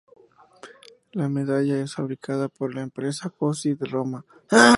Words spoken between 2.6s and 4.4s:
la empresa Pozzi de Roma.